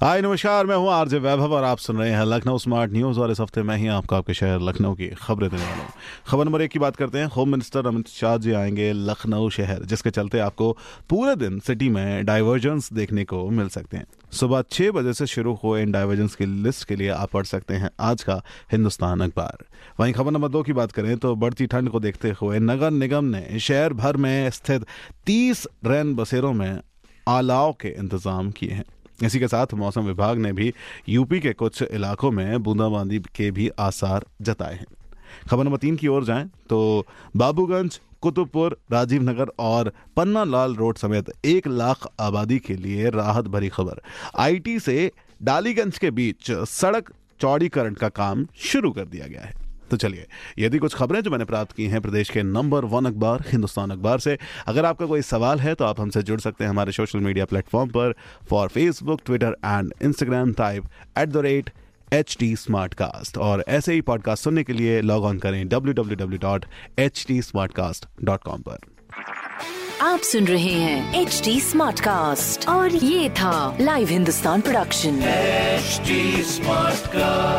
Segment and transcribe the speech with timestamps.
[0.00, 3.30] हाय, नमस्कार, मैं हूँ आरजे वैभव और आप सुन रहे हैं लखनऊ स्मार्ट न्यूज़ और
[3.30, 5.90] इस हफ़्ते मैं ही आपको आपके शहर लखनऊ की खबरें देने वाला हूँ।
[6.26, 9.82] खबर नंबर एक की बात करते हैं, होम मिनिस्टर अमित शाह जी आएँगे लखनऊ शहर,
[9.84, 10.70] जिसके चलते आपको
[11.10, 15.54] पूरे दिन सिटी में डाइवर्जेंस देखने को मिल सकते हैं। सुबह छह बजे से शुरू
[15.54, 18.40] हुए इन डाइवर्जेंस की लिस्ट के लिए आप पढ़ सकते हैं आज का
[18.72, 19.64] हिंदुस्तान अखबार।
[20.00, 23.24] वहीं खबर नंबर दो की बात करें तो बढ़ती ठंड को देखते हुए नगर निगम
[23.26, 24.86] ने शहर भर में स्थित
[25.26, 26.80] तीस रैन बसेरों में
[27.28, 28.84] आलाव के इंतज़ाम किए हैं।
[29.24, 30.72] इसी के साथ मौसम विभाग ने भी
[31.08, 34.86] यूपी के कुछ इलाकों में बूंदाबांदी के भी आसार जताए हैं।
[35.50, 40.96] खबर नंबर तीन की ओर जाएँ तो बाबूगंज, कुतुबपुर राजीव नगर और पन्ना लाल रोड
[40.96, 44.00] समेत एक लाख आबादी के लिए राहत भरी खबर।
[44.38, 45.10] आईटी से
[45.42, 50.26] डालीगंज के बीच सड़क चौड़ीकरण का काम शुरू कर दिया गया है। तो चलिए
[50.58, 54.18] यदि कुछ खबरें जो मैंने प्राप्त की हैं प्रदेश के नंबर वन अखबार हिंदुस्तान अखबार
[54.18, 57.44] से। अगर आपका कोई सवाल है तो आप हमसे जुड़ सकते हैं हमारे सोशल मीडिया
[57.44, 58.14] प्लेटफॉर्म पर।
[58.50, 60.84] For Facebook Twitter and Instagram type
[61.18, 61.70] at the rate
[62.12, 65.94] H T smart cast और ऐसे ही पॉडकास्ट सुनने के लिए लॉग ऑन करें W
[65.94, 66.64] W W dot
[66.98, 68.78] H T smart cast dot com पर।
[70.02, 75.20] आप सुन रहे हैं एच टी स्मार्ट कास्ट और ये था live Hindustan production
[76.46, 77.57] smart cast